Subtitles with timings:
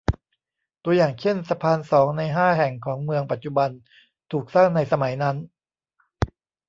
[0.83, 3.69] ตัวอย่างเช่น สะพานสองในห้าแห่งของเมืองปัจจุบัน
[4.31, 5.35] ถูกสร้างในสมัยนั้น